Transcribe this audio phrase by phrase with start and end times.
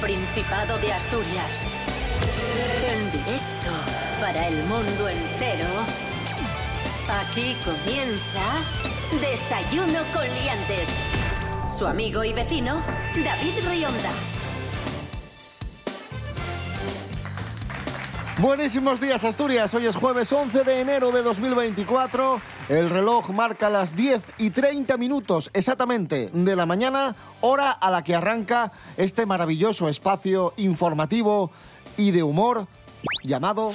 [0.00, 1.64] Principado de Asturias.
[2.84, 3.70] En directo
[4.20, 5.66] para el mundo entero.
[7.08, 8.42] Aquí comienza
[9.20, 10.88] Desayuno con Liantes.
[11.70, 12.82] Su amigo y vecino,
[13.24, 14.10] David Rionda.
[18.38, 23.94] Buenísimos días Asturias, hoy es jueves 11 de enero de 2024, el reloj marca las
[23.94, 29.88] 10 y 30 minutos exactamente de la mañana, hora a la que arranca este maravilloso
[29.88, 31.50] espacio informativo
[31.96, 32.66] y de humor
[33.24, 33.72] llamado...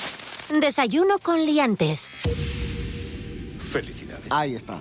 [0.59, 2.09] Desayuno con liantes.
[3.57, 4.25] Felicidades.
[4.29, 4.79] Ahí está.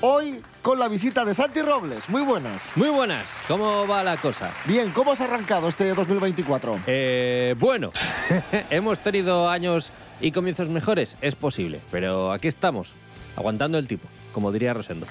[0.00, 2.72] Hoy con la visita de Santi Robles, muy buenas.
[2.74, 4.50] Muy buenas, ¿cómo va la cosa?
[4.64, 6.80] Bien, ¿cómo has arrancado este 2024?
[6.86, 7.92] Eh, bueno,
[8.70, 12.94] hemos tenido años y comienzos mejores, es posible, pero aquí estamos,
[13.36, 15.06] aguantando el tipo, como diría Rosendo.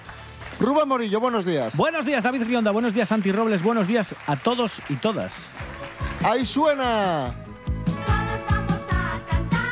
[0.60, 1.76] Rubén Morillo, buenos días.
[1.76, 2.72] Buenos días, David Rionda.
[2.72, 3.64] Buenos días, Santi Robles.
[3.64, 5.34] Buenos días a todos y todas.
[6.24, 7.36] Ahí suena.
[7.86, 8.06] Todos
[8.50, 9.70] vamos a cantar.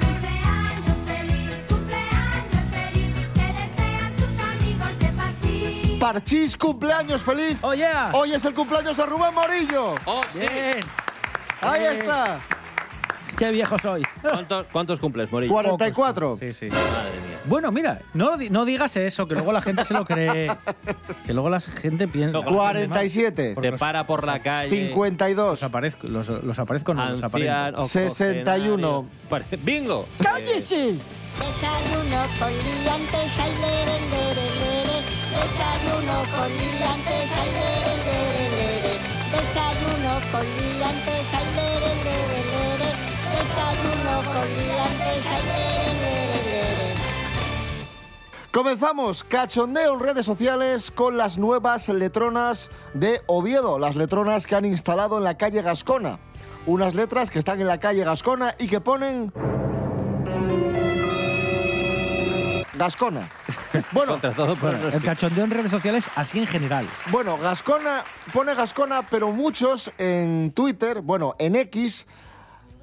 [0.00, 5.98] Cumpleaños feliz, cumpleaños feliz, te desean tus amigos de partir.
[5.98, 7.58] Parchís, cumpleaños feliz.
[7.60, 8.10] ¡Oh, yeah!
[8.14, 9.94] Hoy es el cumpleaños de Rubén Morillo.
[10.06, 10.80] ¡Oh, Bien.
[11.60, 11.96] Ahí Bien.
[11.98, 12.40] está.
[13.36, 14.02] ¡Qué viejo soy!
[14.20, 15.52] ¿Cuántos, cuántos cumples, Morillo?
[15.52, 16.36] 44.
[16.40, 16.68] Sí, sí.
[16.68, 16.82] Madre
[17.28, 17.38] mía.
[17.44, 20.48] Bueno, mira, no, di- no digas eso, que luego la gente se lo cree.
[21.26, 22.32] Que luego la gente piensa.
[22.38, 23.52] Luego- 47.
[23.54, 24.68] Porque Te para por la calle.
[24.70, 25.50] 52.
[25.50, 27.22] Los aparezco, los, los aparezco, no, los.
[27.22, 28.88] Anciano, 61.
[28.98, 29.06] octogenario.
[29.28, 30.06] Pare- ¡Bingo!
[30.22, 30.94] ¡Cállese!
[31.38, 34.98] Desayuno con liantes, ay, lere, lere, lere.
[35.32, 38.94] Desayuno con liantes, ay, lere, lere, lere.
[39.32, 42.51] Desayuno con liantes, ay, lere, lere, lere.
[43.42, 46.94] Desayuno con liantes, ay, lere, lere, lere.
[48.52, 54.64] Comenzamos cachondeo en redes sociales con las nuevas letronas de Oviedo, las letronas que han
[54.64, 56.20] instalado en la calle Gascona.
[56.66, 59.32] Unas letras que están en la calle Gascona y que ponen...
[62.74, 63.28] Gascona.
[63.90, 66.86] Bueno, Contra todo Bueno, el cachondeo en redes sociales, así en general.
[67.10, 72.06] Bueno, Gascona pone Gascona, pero muchos en Twitter, bueno, en X,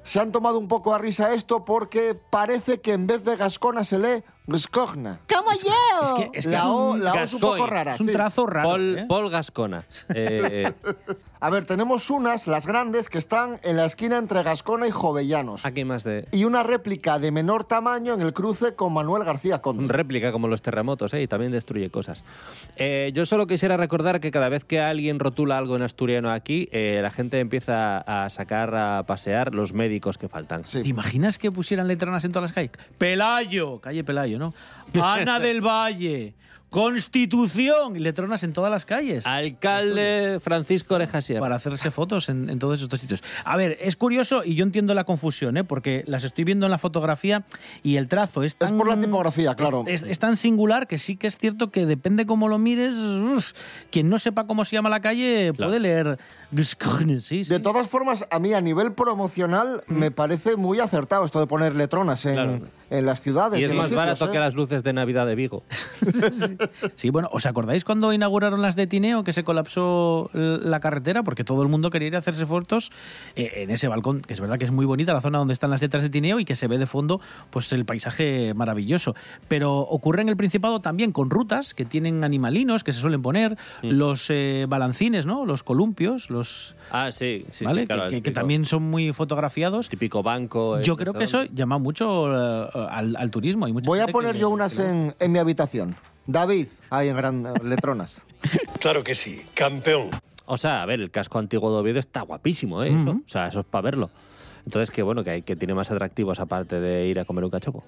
[0.02, 3.84] se han tomado un poco a risa esto porque parece que en vez de Gascona
[3.84, 5.20] se lee Gascona.
[5.28, 6.04] ¡Como yo!
[6.04, 7.94] Es que, es, que la es O, un, la O es un poco rara.
[7.94, 8.12] es un sí.
[8.12, 8.68] trazo raro.
[8.68, 9.06] Paul, ¿eh?
[9.08, 9.84] Paul Gascona.
[10.14, 10.72] Eh,
[11.42, 15.64] A ver, tenemos unas, las grandes, que están en la esquina entre Gascona y Jovellanos.
[15.64, 16.28] aquí más de...
[16.32, 19.82] Y una réplica de menor tamaño en el cruce con Manuel García Conde.
[19.82, 21.22] Un réplica como los terremotos, ¿eh?
[21.22, 22.24] y también destruye cosas.
[22.76, 26.68] Eh, yo solo quisiera recordar que cada vez que alguien rotula algo en asturiano aquí,
[26.72, 30.66] eh, la gente empieza a sacar a pasear los médicos que faltan.
[30.66, 30.82] Sí.
[30.82, 32.72] ¿Te imaginas que pusieran letronas en todas las calles?
[32.98, 34.38] Pelayo, calle Pelayo,
[35.00, 36.34] Ana del Valle,
[36.70, 39.26] Constitución, y letronas en todas las calles.
[39.26, 41.40] Alcalde Francisco Oreja Sierra.
[41.40, 43.22] para hacerse fotos en, en todos estos sitios.
[43.44, 45.64] A ver, es curioso y yo entiendo la confusión, ¿eh?
[45.64, 47.44] porque las estoy viendo en la fotografía
[47.82, 48.76] y el trazo es tan...
[48.78, 49.84] por la tipografía, claro.
[49.86, 52.94] Es, es- es tan singular que sí que es cierto que depende cómo lo mires,
[52.96, 53.52] uf,
[53.90, 55.70] quien no sepa cómo se llama la calle Claro.
[55.70, 56.18] puede leer...
[57.20, 57.44] Sí, sí.
[57.44, 61.76] De todas formas, a mí a nivel promocional me parece muy acertado esto de poner
[61.76, 62.60] letronas en, Claro.
[62.90, 63.60] en las ciudades.
[63.60, 64.30] y es más sitios, barato ¿eh?
[64.32, 65.62] que las luces de Navidad de Vigo.
[66.00, 66.56] Sí,
[67.12, 71.22] bueno, ¿os acordáis cuando inauguraron las de Tineo que se colapsó la carretera?
[71.22, 72.90] Porque todo el mundo quería ir a hacerse fotos
[73.36, 75.70] eh, en ese balcón, que es verdad que es muy bonita la zona donde están
[75.70, 79.14] las letras de Tineo y que se ve de fondo pues el paisaje maravilloso.
[79.48, 83.56] Pero ocurre en el Principado también con rutas que tienen animalinos que se suelen poner,
[83.82, 85.44] los eh, balancines, ¿no?
[85.46, 86.74] Los columpios, los...
[86.90, 87.82] Ah, sí, sí, ¿Vale?
[87.82, 89.88] sí, claro, que, que- que también son muy fotografiados.
[89.88, 90.80] Típico banco.
[90.80, 93.66] Yo eh, creo no que eso llama mucho eh, al, al turismo.
[93.66, 95.96] Hay mucha Voy a poner yo unas en, en mi habitación.
[96.32, 98.24] David, ahí en gran letronas.
[98.80, 100.10] Claro que sí, campeón.
[100.46, 102.88] O sea, a ver, el casco antiguo de Oviedo está guapísimo, ¿eh?
[102.88, 103.10] Eso.
[103.10, 104.10] O sea, eso es para verlo.
[104.64, 107.50] Entonces, que bueno, que, hay, que tiene más atractivos aparte de ir a comer un
[107.50, 107.84] cachopo.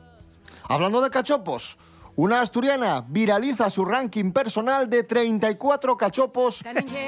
[0.65, 1.77] Hablando de cachopos,
[2.17, 6.63] una asturiana viraliza su ranking personal de 34 cachopos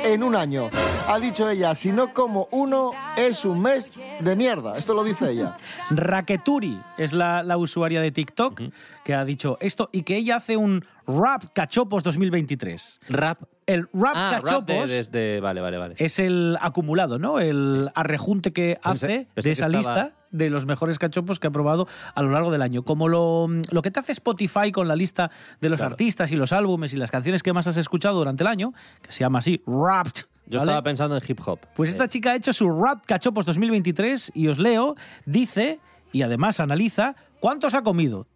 [0.04, 0.70] en un año.
[1.08, 4.72] Ha dicho ella, si no como uno, es un mes de mierda.
[4.72, 5.56] Esto lo dice ella.
[5.90, 8.62] Raqueturi es la, la usuaria de TikTok
[9.04, 13.00] que ha dicho esto y que ella hace un Rap Cachopos 2023.
[13.10, 13.42] Rap.
[13.66, 15.94] El Rap ah, rap Cachopos de, desde- Vale, vale, vale.
[15.98, 17.40] es el acumulado, ¿no?
[17.40, 21.46] El arrejunte que hace pensé de que esa estaba- lista de los mejores cachopos que
[21.46, 22.82] ha probado a lo largo del año.
[22.82, 25.92] Como lo, lo que te hace Spotify con la lista de los Claro.
[25.92, 29.12] artistas y los álbumes y las canciones que más has escuchado durante el año, que
[29.12, 30.22] se llama así, Wrapped.
[30.46, 30.72] Yo ¿vale?
[30.72, 31.60] estaba pensando en hip hop.
[31.74, 34.94] Pues esta Eh, chica ha hecho su Rap Cachopos 2023 y os leo,
[35.24, 35.80] dice
[36.12, 38.26] y además analiza cuántos ha comido,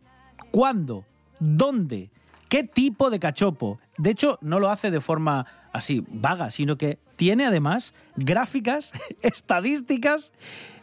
[0.51, 1.05] cuándo,
[1.39, 2.11] dónde,
[2.49, 3.79] qué tipo de cachopo.
[3.99, 8.93] De hecho, no lo hace de forma así vaga, sino que tiene además gráficas,
[9.23, 10.33] estadísticas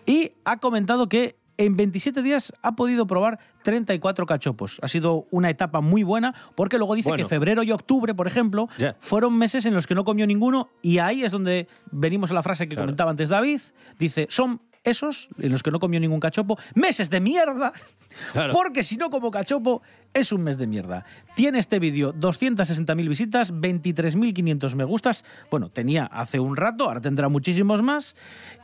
[0.06, 4.78] y ha comentado que en 27 días ha podido probar 34 cachopos.
[4.82, 7.24] Ha sido una etapa muy buena porque luego dice Bueno.
[7.24, 8.68] que febrero y octubre, por ejemplo,
[9.00, 12.44] fueron meses en los que no comió ninguno y ahí es donde venimos a la
[12.44, 12.88] frase que Claro.
[12.88, 13.62] comentaba antes David.
[13.98, 17.74] Dice, son esos en los que no comió ningún cachopo, meses de mierda.
[18.32, 18.54] Claro.
[18.54, 19.82] Porque si no como cachopo,
[20.14, 21.04] es un mes de mierda.
[21.36, 25.26] Tiene este vídeo 260.000 visitas, 23.500 me gustas.
[25.52, 28.16] Bueno, tenía hace un rato, ahora tendrá muchísimos más.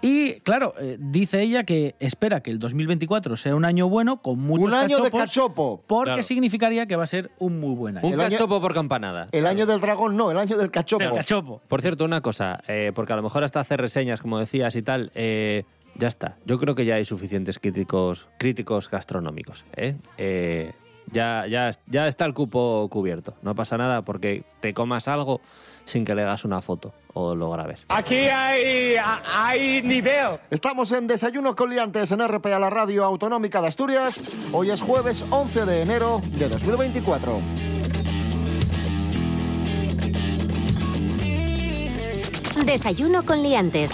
[0.02, 4.40] Y claro, eh, dice ella que espera que el 2024 sea un año bueno, con
[4.40, 5.84] muchos Un año de cachopo.
[5.86, 6.24] Porque Claro.
[6.24, 8.08] significaría que va a ser un muy buen año.
[8.08, 9.28] Un El año- cachopo por campanada.
[9.34, 11.04] El año del dragón no, el año del cachopo.
[11.04, 11.62] Del cachopo.
[11.68, 14.82] Por cierto, una cosa, eh, porque a lo mejor hasta hacer reseñas, como decías y
[14.82, 15.66] tal, eh,
[15.96, 16.38] ya está.
[16.46, 19.66] Yo creo que ya hay suficientes críticos, críticos gastronómicos.
[19.76, 19.96] ¿eh?
[20.18, 20.74] Eh,
[21.12, 23.36] ya, ya, ya está el cupo cubierto.
[23.42, 25.42] No pasa nada porque te comas algo
[25.86, 27.86] sin que le hagas una foto o lo grabes.
[27.90, 28.96] Aquí hay,
[29.36, 30.40] hay nivel.
[30.50, 34.22] Estamos en Desayuno con Liantes en RPA, la radio autonómica de Asturias.
[34.52, 37.81] Hoy es jueves 11 de enero de 2024.
[42.66, 43.92] Desayuno con liantes.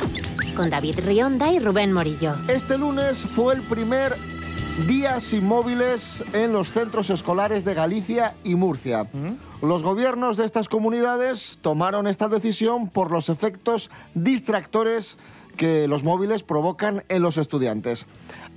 [0.56, 2.36] Con David Rionda y Rubén Morillo.
[2.50, 4.16] Este lunes fue el primer
[4.86, 9.08] día sin móviles en los centros escolares de Galicia y Murcia.
[9.62, 15.18] Los gobiernos de estas comunidades tomaron esta decisión por los efectos distractores
[15.57, 18.06] que los móviles provocan en los estudiantes.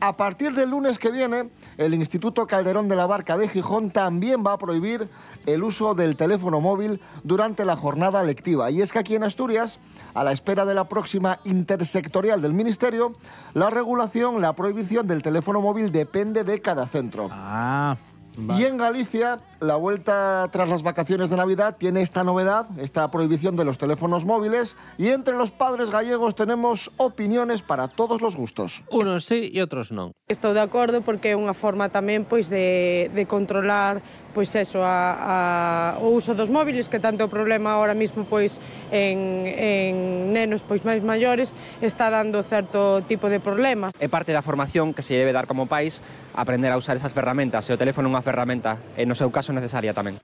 [0.01, 4.45] A partir del lunes que viene, el Instituto Calderón de la Barca de Gijón también
[4.47, 5.09] va a prohibir
[5.47, 8.71] el uso del teléfono móvil durante la jornada lectiva.
[8.71, 9.79] Y es que aquí en Asturias,
[10.15, 13.15] a la espera de la próxima intersectorial del Ministerio,
[13.53, 17.29] la regulación, la prohibición del teléfono móvil depende de cada centro.
[17.31, 17.97] Ah,
[18.57, 23.57] Y en Galicia, la vuelta tras las vacaciones de Navidad tiene esta novedad, esta prohibición
[23.57, 28.83] de los teléfonos móviles y entre los padres gallegos tenemos opiniones para todos los gustos.
[28.91, 30.17] Unos sí e outros non.
[30.27, 35.99] Estou de acordo porque é unha forma tamén pois de, de controlar pois eso, a,
[35.99, 38.63] a, o uso dos móviles que tanto o problema ahora mismo pois
[38.95, 41.53] en, en nenos pois máis maiores
[41.83, 43.91] está dando certo tipo de problema.
[43.99, 46.01] É parte da formación que se debe dar como pais
[46.35, 47.67] aprender a usar esas ferramentas.
[47.67, 50.19] Se o teléfono é unha ferramenta, e eh, no seu caso necesaria tamén.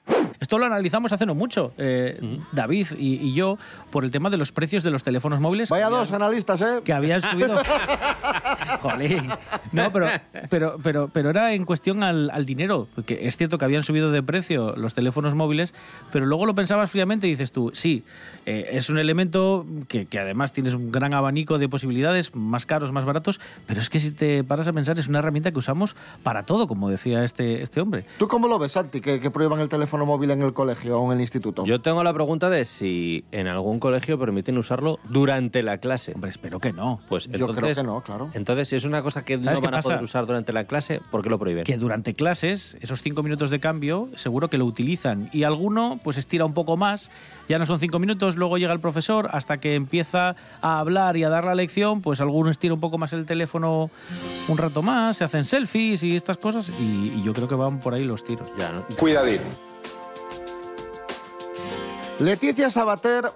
[0.46, 3.58] Esto lo analizamos hace no mucho, eh, David y, y yo,
[3.90, 5.70] por el tema de los precios de los teléfonos móviles.
[5.70, 6.82] Vaya dos habían- analistas, ¿eh?
[6.84, 7.56] Que habían subido.
[8.80, 9.28] Jolín.
[9.72, 10.08] No, pero,
[10.48, 12.86] pero, pero, pero era en cuestión al, al dinero.
[12.94, 15.74] Porque es cierto que habían subido de precio los teléfonos móviles,
[16.12, 18.04] pero luego lo pensabas fríamente y dices tú, sí,
[18.46, 22.92] eh, es un elemento que, que además tienes un gran abanico de posibilidades, más caros,
[22.92, 25.96] más baratos, pero es que si te paras a pensar, es una herramienta que usamos
[26.22, 28.04] para todo, como decía este, este hombre.
[28.18, 31.10] ¿Tú cómo lo ves, Santi, que, que prohíban el teléfono móvil en el colegio o
[31.12, 31.64] en el instituto?
[31.64, 36.12] Yo tengo la pregunta de si en algún colegio permiten usarlo durante la clase.
[36.14, 37.00] Hombre, espero que no.
[37.08, 38.30] Pues Yo creo que no, claro.
[38.34, 40.64] Entonces, si es una cosa que no ¿Sabes qué van a poder usar durante la
[40.64, 41.64] clase, ¿por qué lo prohíben?
[41.64, 45.28] que durante clases, esos cinco minutos de cambio, seguro que lo utilizan.
[45.32, 47.10] Y alguno, pues estira un poco más,
[47.48, 51.24] ya no son cinco minutos, luego llega el profesor, hasta que empieza a hablar y
[51.24, 53.90] a dar la lección, pues alguno estira un poco más el teléfono
[54.48, 57.80] un rato más, se hacen selfies y estas cosas, y, y yo creo que van
[57.80, 58.48] por ahí los tiros.
[58.58, 58.84] Ya, ¿no?
[58.96, 59.40] Cuidadín.
[62.20, 63.30] Leticia Sabater...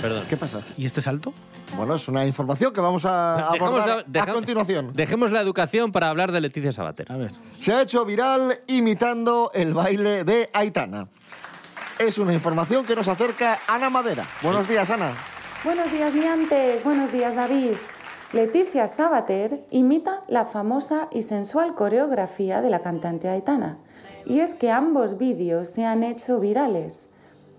[0.00, 0.24] Perdón.
[0.28, 0.60] ¿Qué pasa?
[0.76, 1.32] ¿Y este salto?
[1.76, 4.92] Bueno, es una información que vamos a abordar la- a continuación.
[4.94, 7.10] Dejemos la educación para hablar de Leticia Sabater.
[7.10, 7.32] A ver.
[7.58, 11.08] Se ha hecho viral imitando el baile de Aitana.
[11.98, 14.24] Es una información que nos acerca Ana Madera.
[14.42, 15.12] Buenos días, Ana.
[15.64, 16.84] Buenos días, Liantes.
[16.84, 17.72] Buenos días, David.
[18.32, 23.78] Leticia Sabater imita la famosa y sensual coreografía de la cantante Aitana.
[24.26, 27.14] Y es que ambos vídeos se han hecho virales.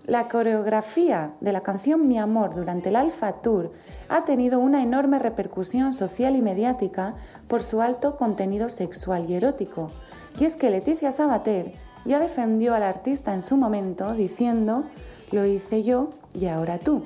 [0.08, 3.72] La coreografía de la canción Mi Amor durante el Alfa Tour
[4.08, 7.14] ha tenido una enorme repercusión social y mediática
[7.46, 9.90] por su alto contenido sexual y erótico.
[10.38, 11.74] Y es que Leticia Sabater
[12.06, 14.84] ya defendió al artista en su momento diciendo,
[15.30, 17.04] lo hice yo y ahora tú.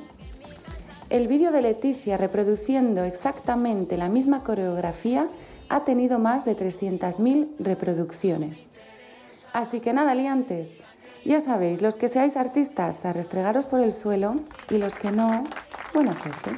[1.11, 5.27] El vídeo de Leticia reproduciendo exactamente la misma coreografía
[5.71, 8.69] ha tenido más de 300.000 reproducciones.
[9.53, 10.85] Así que nada, liantes.
[11.25, 15.45] Ya sabéis, los que seáis artistas, a restregaros por el suelo y los que no,
[15.95, 16.51] buena suerte.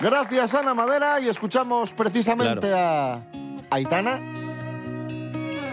[0.00, 1.20] Gracias, Ana Madera.
[1.20, 3.22] Y escuchamos precisamente a
[3.70, 4.20] Aitana.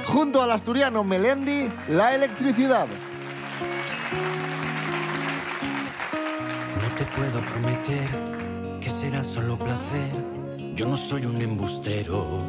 [0.05, 2.88] Junto al asturiano Melendi, la electricidad.
[6.81, 8.09] No te puedo prometer
[8.81, 10.12] que será solo placer.
[10.75, 12.43] Yo no soy un embustero.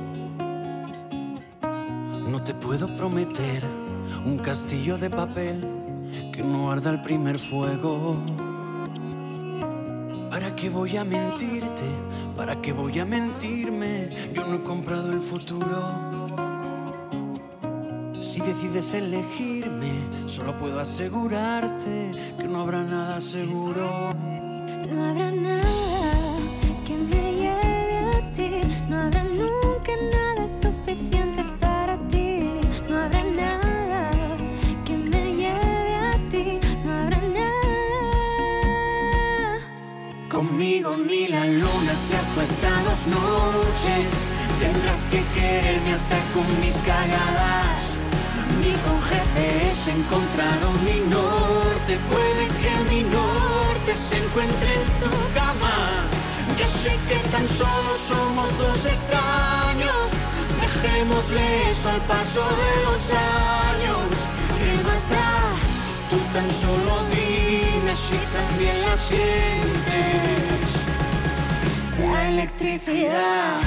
[1.60, 3.62] No te puedo prometer
[4.24, 5.83] un castillo de papel
[6.32, 8.16] que no arda el primer fuego.
[10.56, 11.84] qué voy a mentirte?
[12.36, 14.10] ¿Para qué voy a mentirme?
[14.32, 16.14] Yo no he comprado el futuro.
[18.20, 19.92] Si decides elegirme,
[20.26, 24.14] solo puedo asegurarte que no habrá nada seguro.
[24.14, 25.63] No habrá nada
[42.34, 44.10] acuesta dos noches.
[44.58, 47.94] Tendrás que quererme hasta con mis cagadas.
[48.60, 51.92] Ni con GPS he encontrado mi norte.
[52.10, 55.76] Puede que mi norte se encuentre en tu cama.
[56.58, 60.06] Yo sé que tan solo somos dos extraños.
[60.60, 63.02] Dejémosle eso al paso de los
[63.70, 64.10] años.
[64.58, 65.30] ¿Qué más da?
[66.10, 70.73] Tú tan solo dime si también la sientes.
[72.34, 73.60] La electricidad.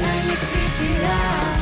[0.00, 1.56] La electricidad.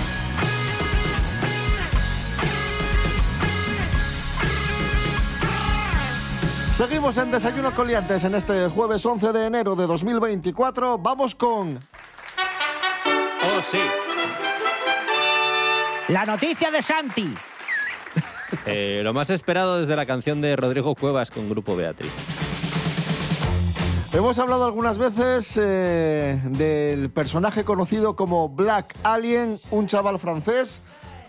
[6.72, 10.96] Seguimos en Desayuno con Liantes en este jueves 11 de enero de 2024.
[10.96, 11.76] Vamos con...
[11.76, 13.80] Oh, sí.
[16.08, 17.34] La noticia de Santi.
[18.66, 22.12] Eh, lo más esperado desde la canción de Rodrigo Cuevas con Grupo Beatriz.
[24.12, 30.82] Hemos hablado algunas veces eh, del personaje conocido como Black Alien, un chaval francés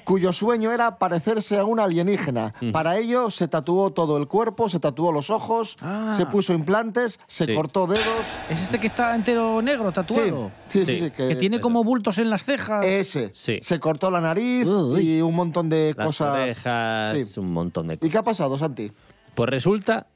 [0.05, 2.53] cuyo sueño era parecerse a un alienígena.
[2.71, 6.13] Para ello se tatuó todo el cuerpo, se tatuó los ojos, Ah.
[6.15, 7.53] se puso implantes, se Sí.
[7.55, 8.37] cortó dedos.
[8.49, 10.51] ¿Es este que está entero negro, tatuado?
[10.67, 10.95] Sí, sí, sí.
[10.95, 11.03] Sí.
[11.05, 12.85] sí, que, Que tiene como bultos en las cejas.
[12.85, 13.31] Ese.
[13.33, 13.59] Sí.
[13.61, 15.17] Se cortó la nariz Uy.
[15.17, 16.27] y un montón de Las cosas.
[16.33, 17.39] orejas, Sí.
[17.39, 18.11] un montón de ¿Y cosas.
[18.11, 18.91] qué ha pasado, Santi?
[19.33, 20.07] Pues resulta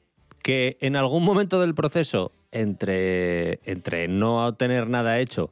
[0.44, 5.52] que en algún momento del proceso, entre, entre no tener nada hecho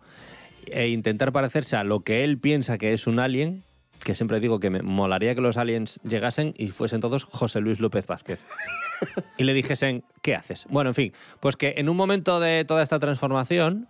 [0.65, 3.63] e intentar parecerse a lo que él piensa que es un alien,
[4.03, 7.79] que siempre digo que me molaría que los aliens llegasen y fuesen todos José Luis
[7.79, 8.39] López Vázquez.
[9.37, 10.65] y le dijesen, ¿qué haces?
[10.69, 13.87] Bueno, en fin, pues que en un momento de toda esta transformación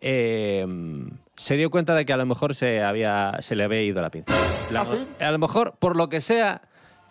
[0.00, 0.66] eh,
[1.36, 4.10] se dio cuenta de que a lo mejor se, había, se le había ido la
[4.10, 4.32] pinza.
[4.72, 5.06] La- ¿Ah, sí?
[5.24, 6.62] A lo mejor, por lo que sea,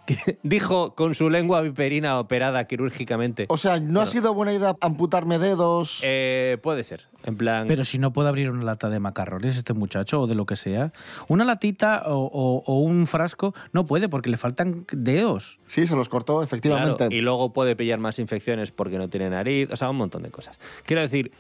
[0.44, 3.46] dijo con su lengua viperina operada quirúrgicamente.
[3.50, 6.00] O sea, ¿no ha sido buena idea amputarme dedos?
[6.04, 7.68] Eh, puede ser, en plan...
[7.68, 10.56] Pero si no puede abrir una lata de macarrones este muchacho o de lo que
[10.56, 10.92] sea,
[11.28, 15.60] una latita o, o- o un frasco no puede porque le faltan dedos.
[15.68, 16.98] Sí, se los cortó, efectivamente.
[16.98, 20.24] Claro, y luego puede pillar más infecciones porque no tiene nariz, o sea, un montón
[20.24, 20.60] de cosas.
[20.86, 21.32] Quiero decir,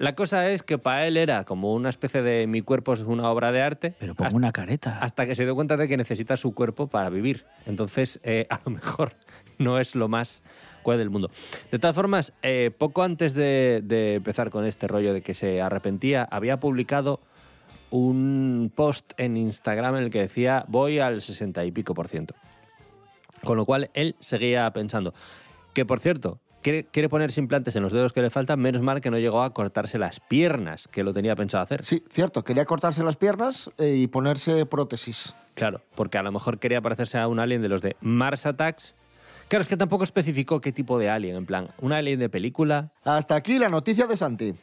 [0.00, 3.28] la cosa es que para él era como una especie de mi cuerpo es una
[3.28, 3.94] obra de arte.
[3.98, 4.98] Pero pongo hasta, una careta.
[4.98, 7.44] hasta que se dio cuenta de que necesita su cuerpo para vivir.
[7.66, 9.12] Entonces, eh, a lo mejor
[9.58, 10.42] no es lo más
[10.82, 11.30] cual del mundo.
[11.70, 15.60] De todas formas, eh, poco antes de, de empezar con este rollo de que se
[15.60, 17.20] arrepentía, había publicado
[17.90, 22.34] un post en Instagram en el que decía voy al 60 y pico por ciento.
[23.44, 25.12] Con lo cual él seguía pensando
[25.74, 29.00] que, por cierto, quiere, quiere ponerse implantes en los dedos que le faltan, menos mal
[29.00, 31.84] que no llegó a cortarse las piernas, que lo tenía pensado hacer.
[31.84, 32.44] Sí, cierto.
[32.44, 35.34] Quería cortarse las piernas eh, y ponerse prótesis.
[35.54, 38.94] Claro, porque a lo mejor quería parecerse a un alien de los de Mars Attacks.
[39.48, 42.92] Claro, es que tampoco especificó qué tipo de alien, en plan, un alien de película.
[43.02, 44.54] Hasta aquí la noticia de Santi.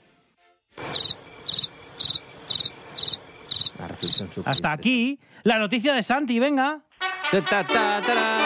[3.79, 6.81] La reflexión súper Hasta aquí la noticia de Santi, venga.
[7.31, 8.37] Ta, ta, ta, tará.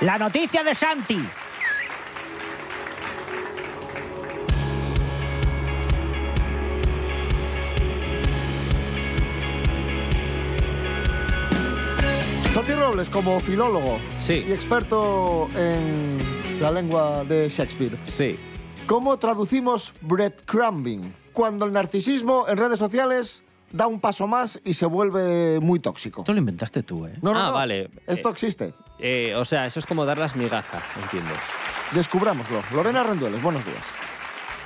[0.00, 1.18] La noticia de Santi.
[12.50, 14.44] Santi Robles, como filólogo Sí.
[14.48, 16.18] y experto en
[16.60, 18.38] la lengua de Shakespeare, Sí.
[18.86, 21.12] ¿cómo traducimos breadcrumbing?
[21.32, 23.42] Cuando el narcisismo en redes sociales
[23.72, 26.22] da un paso más y se vuelve muy tóxico.
[26.22, 27.14] Esto lo inventaste tú, ¿eh?
[27.22, 27.52] No, no, Ah, no.
[27.54, 27.90] vale.
[28.06, 28.74] Esto Eh, existe.
[28.98, 31.30] Eh, o sea, eso es como dar las migajas, entiendo.
[31.92, 32.62] Descubrámoslo.
[32.74, 33.86] Lorena Rendueles, buenos días.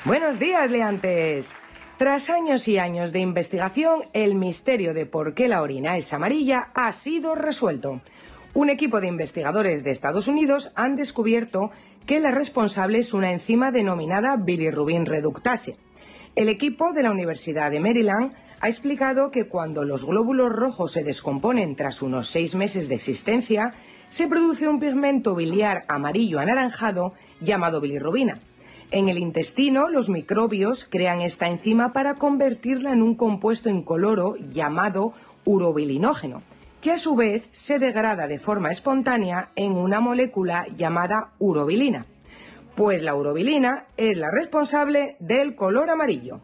[0.04, 1.54] Buenos días, leantes.
[1.98, 6.70] Tras años y años de investigación, el misterio de por qué la orina es amarilla
[6.74, 8.00] ha sido resuelto.
[8.54, 11.70] Un equipo de investigadores de Estados Unidos han descubierto
[12.06, 15.76] que la responsable es una enzima denominada bilirrubin reductase.
[16.34, 21.02] El equipo de la Universidad de Maryland ha explicado que cuando los glóbulos rojos se
[21.02, 23.72] descomponen tras unos seis meses de existencia,
[24.10, 28.40] se produce un pigmento biliar amarillo anaranjado llamado bilirrubina.
[28.90, 35.14] En el intestino, los microbios crean esta enzima para convertirla en un compuesto incoloro llamado
[35.44, 36.42] urobilinógeno.
[36.80, 42.06] que a su vez se degrada de forma espontánea en una molécula llamada urobilina.
[42.74, 46.40] Pues la urobilina es la responsable del color amarillo.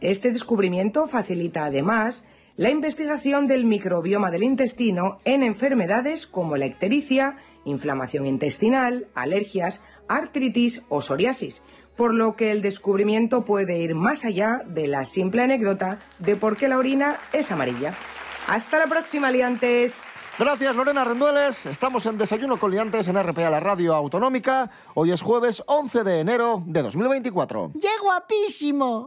[0.00, 2.24] Este descubrimiento facilita además
[2.56, 10.82] la investigación del microbioma del intestino en enfermedades como la ictericia, inflamación intestinal, alergias, artritis
[10.88, 11.62] o psoriasis,
[11.96, 16.56] por lo que el descubrimiento puede ir más allá de la simple anécdota de por
[16.56, 17.92] qué la orina es amarilla.
[18.48, 20.02] Hasta la próxima, liantes.
[20.38, 21.66] Gracias, Lorena Rendueles.
[21.66, 24.70] Estamos en Desayuno con Liantes en RPA, la radio autonómica.
[24.94, 27.72] Hoy es jueves 11 de enero de 2024.
[27.78, 29.06] ¡Qué guapísimo!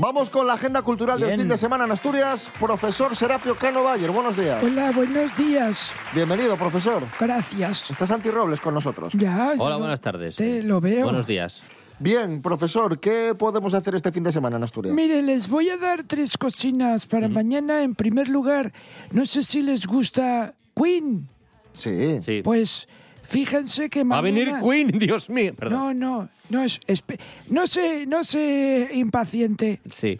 [0.00, 1.40] Vamos con la agenda cultural del Bien.
[1.40, 2.50] fin de semana en Asturias.
[2.58, 4.62] Profesor Serapio Cano Bayer, buenos días.
[4.64, 5.92] Hola, buenos días.
[6.14, 7.02] Bienvenido, profesor.
[7.20, 7.90] Gracias.
[7.90, 9.12] Está Santi Robles con nosotros.
[9.12, 9.52] Ya.
[9.58, 10.36] Hola, buenas tardes.
[10.36, 11.04] Te lo veo.
[11.04, 11.60] Buenos días.
[11.98, 14.94] Bien, profesor, ¿qué podemos hacer este fin de semana en Asturias?
[14.94, 17.82] Mire, les voy a dar tres cocinas para mañana.
[17.82, 18.72] En primer lugar,
[19.12, 21.28] no sé si les gusta Queen.
[21.74, 22.20] Sí.
[22.22, 22.40] Sí.
[22.42, 22.88] Pues
[23.22, 24.62] fíjense que Va a mañana...
[24.62, 25.52] venir Queen, Dios mío.
[25.54, 25.98] Perdón.
[25.98, 26.80] No, no, no es...
[27.48, 29.80] No sé, no sé, impaciente.
[29.90, 30.18] Sí.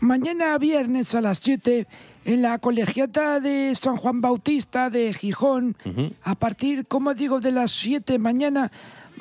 [0.00, 1.86] Mañana viernes a las 7
[2.24, 5.76] en la colegiata de San Juan Bautista de Gijón,
[6.22, 8.70] a partir, como digo, de las 7 mañana,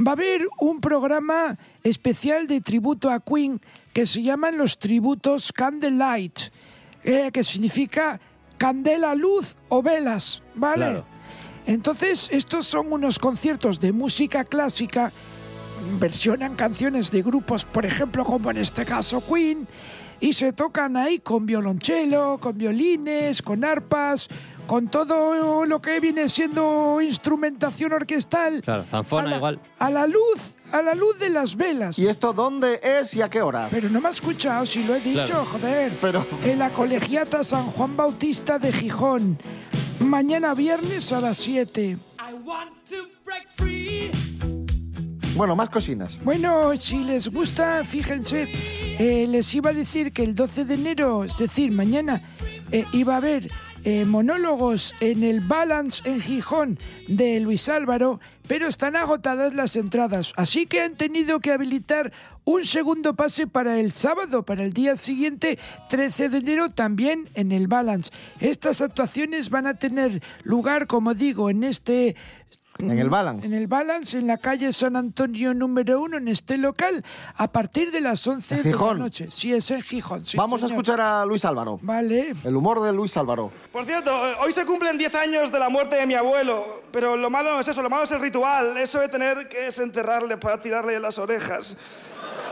[0.06, 3.62] va a haber un programa especial de tributo a Queen
[3.94, 6.40] que se llaman los tributos Candlelight,
[7.04, 8.20] eh, que significa
[8.58, 10.86] candela, luz o velas, ¿vale?
[10.86, 11.06] Claro.
[11.66, 15.12] Entonces, estos son unos conciertos de música clásica
[16.00, 19.68] versionan canciones de grupos, por ejemplo, como en este caso Queen,
[20.20, 24.28] y se tocan ahí con violonchelo, con violines, con arpas,
[24.66, 28.62] con todo lo que viene siendo instrumentación orquestal.
[28.64, 29.60] Claro, zanfona a la, igual.
[29.80, 31.98] A la luz, a la luz de las velas.
[32.00, 33.68] ¿Y esto dónde es y a qué hora?
[33.72, 35.46] Pero no me ha escuchado, si lo he dicho, Claro.
[35.46, 35.92] joder.
[36.02, 39.38] Pero- En la colegiata San Juan Bautista de Gijón.
[40.00, 41.98] Mañana viernes a las 7.
[45.38, 46.18] Bueno, más cocinas.
[46.24, 48.48] Bueno, si les gusta, fíjense,
[48.98, 52.24] eh, les iba a decir que el 12 de enero, es decir, mañana,
[52.72, 53.48] eh, iba a haber
[53.84, 60.34] eh, monólogos en el Balance en Gijón de Luis Álvaro, pero están agotadas las entradas,
[60.38, 62.12] así que han tenido que habilitar
[62.44, 67.52] un segundo pase para el sábado, para el día siguiente, 13 de enero, también en
[67.52, 68.10] el Balance.
[68.40, 72.16] Estas actuaciones van a tener lugar, como digo, en este
[72.80, 73.46] En el Balance.
[73.48, 77.04] en el Balance, en la calle San Antonio número uno, en este local,
[77.36, 79.28] a partir de las 11 En de la noche.
[79.32, 80.26] Sí, es en Gijón.
[80.26, 80.82] sí, Vamos a señor.
[80.84, 81.80] escuchar a Luis Álvaro.
[81.82, 82.34] Vale.
[82.44, 83.52] El humor de Luis Álvaro.
[83.72, 84.12] Por cierto,
[84.42, 87.60] hoy se cumplen 10 años de la muerte de mi abuelo, pero lo malo no
[87.60, 91.18] es eso, lo malo es el ritual, eso de tener que desenterrarle para tirarle las
[91.18, 91.78] orejas.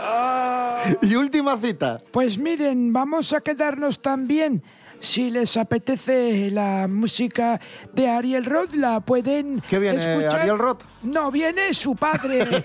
[0.01, 0.83] Ah.
[1.01, 2.01] Y última cita.
[2.11, 4.61] Pues miren, vamos a quedarnos también.
[5.05, 7.61] Si les apetece la música
[7.93, 10.41] de Ariel Roth, la pueden ¿Qué viene, escuchar.
[10.41, 10.81] Ariel Roth?
[11.03, 12.43] No, viene su padre.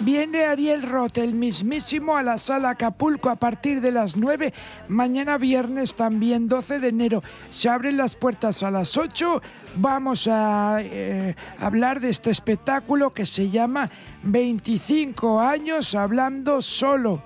[0.00, 4.54] viene Ariel Roth, el mismísimo, a la sala Acapulco a partir de las 9.
[4.88, 7.22] Mañana viernes también, 12 de enero.
[7.50, 9.42] Se abren las puertas a las 8.
[9.76, 13.90] Vamos a eh, hablar de este espectáculo que se llama
[14.22, 17.22] 25 años hablando solo.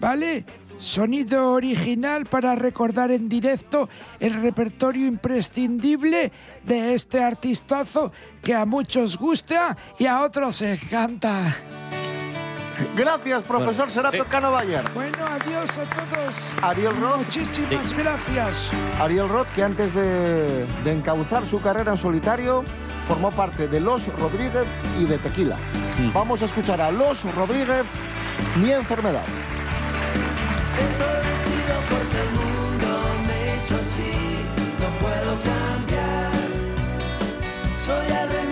[0.00, 0.44] ¿Vale?
[0.78, 3.88] Sonido original para recordar en directo
[4.20, 6.32] el repertorio imprescindible
[6.64, 11.54] de este artistazo que a muchos gusta y a otros encanta.
[12.96, 14.24] Gracias, profesor Bueno, Serapio.
[14.26, 14.84] Cano Bayer.
[14.94, 16.52] Bueno, adiós a todos.
[16.60, 17.18] Ariel Roth.
[17.18, 18.70] Muchísimas gracias.
[19.00, 22.64] Ariel Roth, que antes de, de encauzar su carrera en solitario,
[23.06, 24.66] formó parte de Los Rodríguez
[24.98, 25.56] y de Tequila.
[26.12, 27.84] Vamos a escuchar a Los Rodríguez,
[28.60, 29.24] Mi Enfermedad.
[37.84, 38.43] Soy el remedio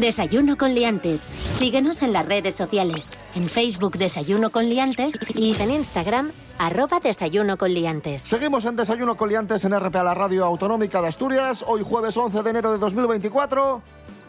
[0.00, 1.26] Desayuno con liantes.
[1.42, 3.10] Síguenos en las redes sociales.
[3.34, 8.22] En Facebook Desayuno con liantes y en Instagram arroba Desayuno con liantes.
[8.22, 11.64] Seguimos en Desayuno con Liantes en RPA, la radio autonómica de Asturias.
[11.66, 13.82] Hoy jueves 11 de enero de 2024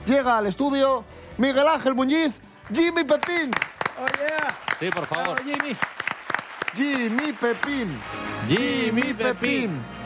[0.05, 1.03] llega al estudio
[1.37, 2.39] Miguel Ángel Muñiz,
[2.73, 3.51] Jimmy Pepín.
[4.79, 5.41] Sí, por favor.
[5.43, 5.75] Jimmy.
[6.73, 7.99] Jimmy Pepín.
[8.47, 9.98] Jimmy Pepín.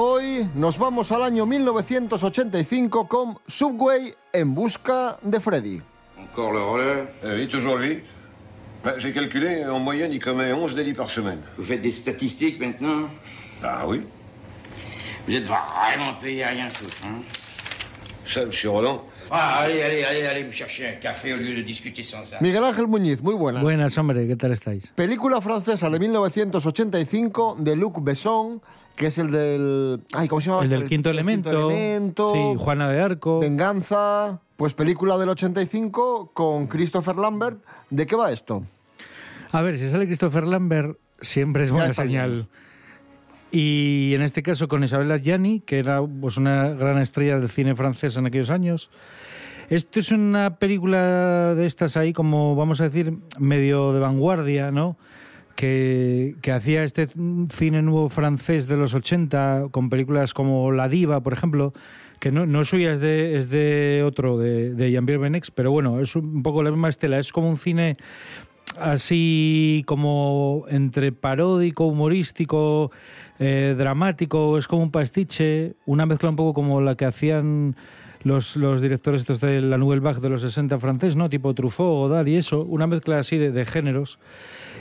[0.00, 5.82] Hoy nos vamos al año 1985 con Subway en busca de Freddy.
[6.16, 8.04] Encore le relais Oui, toujours lui.
[8.98, 11.40] J'ai calculé, en moyenne, il commet 11 délits par semaine.
[11.56, 13.10] Vous faites des statistiques maintenant
[13.60, 14.02] Ah oui
[15.26, 17.20] Vous êtes vraiment payé à rien foutre, hein
[18.24, 21.62] Ça, monsieur Roland ah, Allez, allez, allez, allez me chercher un café au lieu de
[21.62, 22.38] discuter sans ça.
[22.40, 23.62] Miguel Ángel Muñiz, muy buenas.
[23.62, 24.92] Buenas, hombre, ¿qué tal estáis?
[24.94, 28.60] Película francesa de 1985 de Luc Besson,
[28.96, 30.00] que es el del...
[30.14, 30.64] Ay, ¿cómo se llama?
[30.64, 31.50] El del quinto elemento.
[31.50, 32.32] elemento.
[32.34, 33.40] Sí, Juana de Arco.
[33.40, 34.40] Venganza.
[34.56, 37.62] Pues película del 85 con Christopher Lambert.
[37.90, 38.64] ¿De qué va esto?
[39.52, 42.48] A ver, si sale Christopher Lambert, siempre es buena señal.
[43.50, 47.74] Y en este caso con Isabella Gianni, que era pues, una gran estrella del cine
[47.74, 48.90] francés en aquellos años.
[49.70, 54.96] Esto es una película de estas ahí, como vamos a decir, medio de vanguardia, ¿no?
[55.56, 57.08] Que, que hacía este
[57.50, 61.72] cine nuevo francés de los 80, con películas como La Diva, por ejemplo,
[62.18, 65.70] que no, no es suya, es de, es de otro, de, de Jean-Pierre Benex, pero
[65.70, 67.18] bueno, es un poco la misma estela.
[67.18, 67.96] Es como un cine
[68.80, 72.90] así como entre paródico, humorístico,
[73.38, 77.76] eh, dramático, es como un pastiche, una mezcla un poco como la que hacían
[78.22, 81.28] los, los directores estos de la Nouvelle Vague de los 60 francés, ¿no?
[81.28, 84.18] Tipo Truffaut, Godard y eso, una mezcla así de, de géneros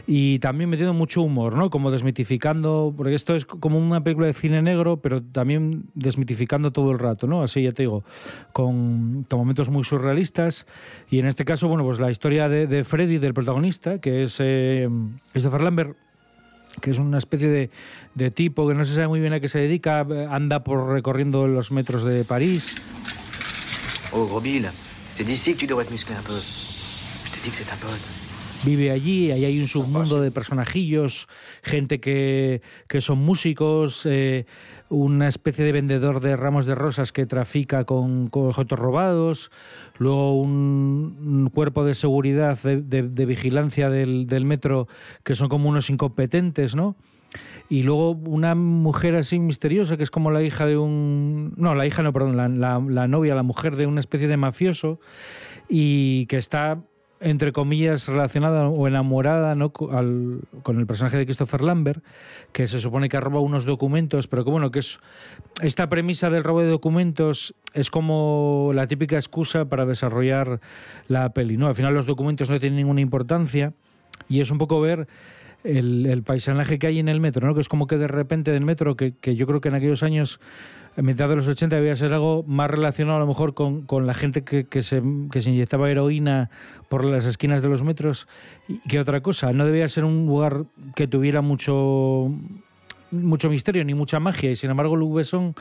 [0.07, 1.69] y también metiendo mucho humor, ¿no?
[1.69, 6.91] Como desmitificando, porque esto es como una película de cine negro, pero también desmitificando todo
[6.91, 7.43] el rato, ¿no?
[7.43, 8.05] Así ya te digo,
[8.53, 10.65] con, con momentos muy surrealistas
[11.09, 14.37] y en este caso, bueno, pues la historia de, de Freddy, del protagonista, que es
[14.39, 14.89] eh,
[15.33, 15.97] Christopher Lambert,
[16.79, 17.69] que es una especie de,
[18.15, 20.89] de tipo que no se sabe muy bien a qué se dedica, eh, anda por
[20.89, 22.75] recorriendo los metros de París.
[24.13, 24.71] Oh, gros Bill,
[25.13, 26.33] c'est d'ici que tu devrais te muscler un peu.
[26.33, 28.27] Je te dis que c'est un pote.
[28.63, 31.27] vive allí, ahí hay un submundo de personajillos,
[31.63, 34.45] gente que, que son músicos, eh,
[34.89, 39.51] una especie de vendedor de ramos de rosas que trafica con, con objetos robados,
[39.97, 44.87] luego un, cuerpo de seguridad, de, vigilancia del metro,
[45.23, 46.95] que son como unos incompetentes, ¿no?
[47.69, 51.53] Y luego una mujer así misteriosa, que es como la hija de un...
[51.57, 52.47] No, la hija no, perdón, la,
[52.79, 54.99] la- novia, la mujer de una especie de mafioso,
[55.67, 56.79] y que está
[57.19, 59.71] entre comillas, relacionada o enamorada ¿no?
[59.71, 60.43] Con
[60.77, 62.03] el personaje de Christopher Lambert,
[62.51, 64.99] que se supone que ha robado unos documentos, pero que bueno, que es
[65.63, 70.59] esta premisa del robo de documentos es como la típica excusa para desarrollar
[71.07, 71.57] la peli.
[71.57, 71.65] ¿no?
[71.65, 73.73] Al final los documentos no tienen ninguna importancia
[74.29, 75.07] y es un poco ver
[75.67, 77.53] el, el paisanaje que hay en el metro, ¿no?
[77.53, 80.03] que es como que de repente del metro, que, que yo creo que en aquellos
[80.03, 80.39] años,
[80.95, 84.07] a mitad de los 80, debía ser algo más relacionado a lo mejor con, con
[84.07, 85.01] la gente que, que se,
[85.31, 86.49] que se inyectaba heroína
[86.89, 88.27] por las esquinas de los metros
[88.87, 89.51] que otra cosa.
[89.53, 92.31] No debía ser un lugar que tuviera mucho
[93.11, 95.55] mucho misterio ni mucha magia y sin embargo Luc Besson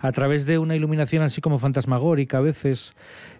[0.00, 2.94] a través de una iluminación así como fantasmagórica a veces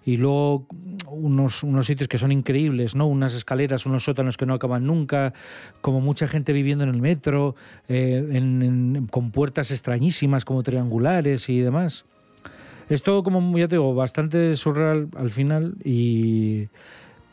[0.05, 0.67] y luego
[1.09, 3.07] unos, unos sitios que son increíbles, ¿no?
[3.07, 5.33] Unas escaleras, unos sótanos que no acaban nunca,
[5.81, 7.55] como mucha gente viviendo en el metro,
[7.89, 12.05] eh, en- con puertas extrañísimas como triangulares y demás.
[12.89, 16.69] Es todo como, ya te digo, bastante surreal al final y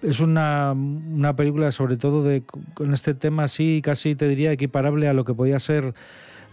[0.01, 5.07] es una, una película sobre todo de con este tema así casi te diría equiparable
[5.07, 5.93] a lo que podía ser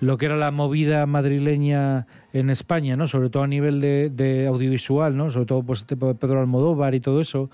[0.00, 3.06] lo que era la movida madrileña en España, ¿no?
[3.06, 5.30] Sobre todo a nivel de, audiovisual, ¿no?
[5.30, 7.48] Sobre todo pues Pedro Almodóvar y todo eso,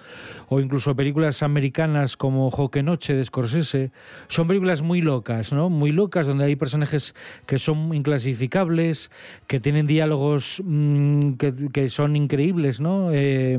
[0.49, 3.91] o incluso películas americanas como Joque Noche de Scorsese,
[4.29, 5.69] son películas muy locas, ¿no?
[5.69, 9.11] Muy locas donde hay personajes que son inclasificables,
[9.47, 13.11] que tienen diálogos mm, que, que son increíbles, ¿no?
[13.13, 13.59] Eh,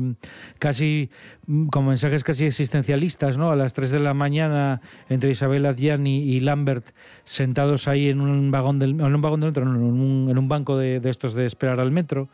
[0.58, 1.08] casi
[1.46, 3.52] mm, con mensajes casi existencialistas, ¿no?
[3.52, 6.90] A las 3 de la mañana entre Isabel Adjani y Lambert
[7.22, 10.38] sentados ahí en un vagón del en un vagón del metro, no, en un, en
[10.38, 12.28] un banco de, de estos de esperar al metro.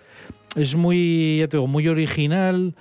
[0.57, 2.74] Es muy, ya te digo, muy original.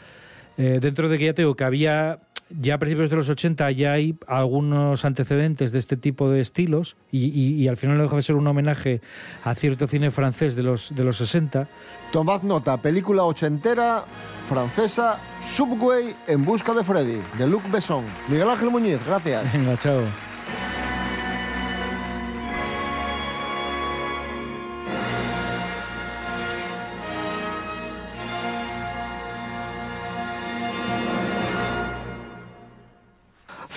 [0.57, 3.69] eh, dentro de que ya te digo que había ya a principios de los 80
[3.71, 8.03] ya hay algunos antecedentes de este tipo de estilos y, y- y al final no
[8.03, 9.01] deja de ser un homenaje
[9.43, 11.67] a cierto cine francés de los, de los 60.
[12.13, 14.05] Tomad nota, película ochentera
[14.45, 18.05] francesa Subway en busca de Freddy, de Luc Besson.
[18.29, 19.51] Miguel Ángel Muñiz, gracias.
[19.51, 19.99] Venga, chao.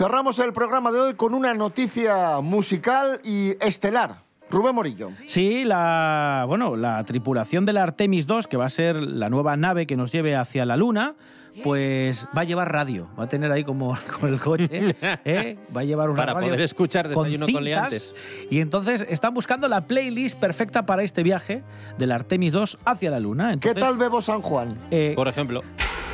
[0.00, 4.22] Cerramos el programa de hoy con una noticia musical y estelar.
[4.48, 5.10] Rubén Morillo.
[5.26, 9.58] Sí, la, bueno, la tripulación de la Artemis 2, que va a ser la nueva
[9.58, 11.16] nave que nos lleve hacia la Luna,
[11.62, 13.10] pues va a llevar radio.
[13.20, 15.58] Va a tener ahí como con el coche, ¿eh?
[15.76, 17.62] va a llevar una Para radio poder escuchar con Desayuno con cintas.
[17.92, 18.14] Liantes.
[18.48, 21.62] Y entonces están buscando la playlist perfecta para este viaje
[21.98, 23.58] de la Artemis 2 hacia la Luna.
[23.60, 24.68] ¿Qué tal Bebo San Juan?
[24.90, 25.60] eh, Por ejemplo.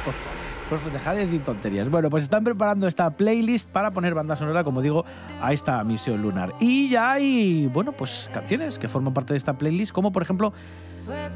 [0.05, 0.36] por favor,
[0.69, 1.89] por favor, dejad de decir tonterías.
[1.91, 5.05] Bueno, pues están preparando esta playlist para poner banda sonora, como digo,
[5.41, 6.55] a esta misión lunar.
[6.61, 10.53] Y ya hay, bueno, pues canciones que forman parte de esta playlist, como por ejemplo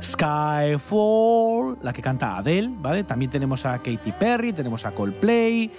[0.02, 3.04] Skyfall, la que canta Adele, ¿vale?
[3.04, 5.70] También tenemos a Katy Perry, tenemos a Coldplay.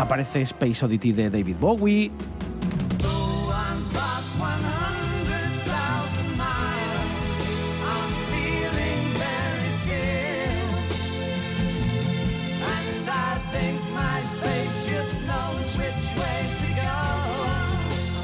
[0.00, 2.10] Aparece Space Oddity de David Bowie.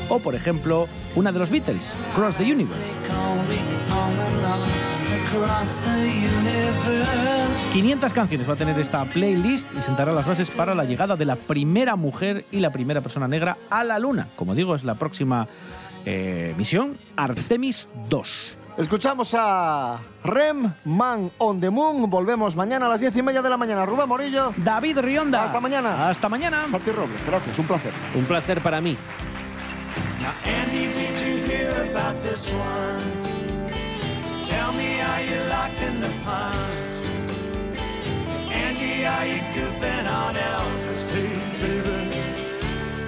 [0.09, 2.77] O, por ejemplo, una de los Beatles, Cross the Universe.
[7.73, 11.25] 500 canciones va a tener esta playlist y sentará las bases para la llegada de
[11.25, 14.29] la primera mujer y la primera persona negra a la Luna.
[14.37, 15.47] Como digo, es la próxima
[16.05, 18.57] eh, misión, Artemis 2.
[18.79, 22.11] Escuchamos a Rem Man on the Moon.
[22.11, 23.87] Volvemos mañana a las diez y media de la mañana.
[23.87, 24.53] Rubén Morillo.
[24.57, 25.45] David Rionda.
[25.45, 26.11] Hasta mañana.
[26.11, 26.67] Hasta mañana.
[26.71, 27.93] Santi Robles, gracias, un placer.
[28.15, 28.97] Un placer para mí.
[30.45, 33.26] Andy, did you hear about this one?
[34.57, 36.93] Tell me, are you locked in the pond?
[38.65, 42.01] Andy, are you goofing on Elvis too, baby?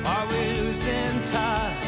[0.05, 1.88] Are we losing touch?